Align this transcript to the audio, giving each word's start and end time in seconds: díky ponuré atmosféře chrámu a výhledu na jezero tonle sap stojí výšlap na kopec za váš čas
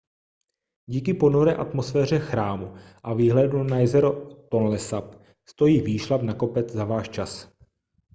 díky 0.89 1.13
ponuré 1.13 1.55
atmosféře 1.55 2.19
chrámu 2.19 2.75
a 3.03 3.13
výhledu 3.13 3.63
na 3.63 3.77
jezero 3.77 4.35
tonle 4.49 4.79
sap 4.79 5.15
stojí 5.49 5.81
výšlap 5.81 6.21
na 6.21 6.33
kopec 6.33 6.69
za 6.71 6.85
váš 6.85 7.09
čas 7.09 7.51